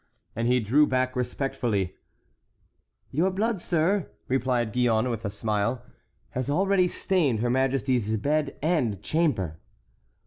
[0.35, 1.95] And he drew back respectfully.
[3.11, 5.85] "Your blood, sir," replied Gillonne, with a smile,
[6.31, 9.59] "has already stained her majesty's bed and chamber."